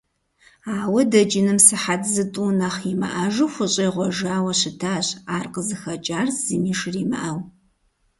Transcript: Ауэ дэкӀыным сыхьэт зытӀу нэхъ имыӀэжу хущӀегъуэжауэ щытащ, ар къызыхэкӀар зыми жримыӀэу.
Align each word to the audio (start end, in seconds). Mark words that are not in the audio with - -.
Ауэ 0.77 1.01
дэкӀыным 1.11 1.59
сыхьэт 1.65 2.03
зытӀу 2.13 2.51
нэхъ 2.59 2.81
имыӀэжу 2.91 3.51
хущӀегъуэжауэ 3.53 4.53
щытащ, 4.59 5.07
ар 5.35 5.45
къызыхэкӀар 5.53 6.27
зыми 6.43 6.73
жримыӀэу. 6.79 7.39